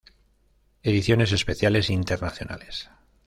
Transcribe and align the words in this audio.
Ediciones 0.81 1.31
Especiales 1.31 1.91
Internacionales 1.91 2.89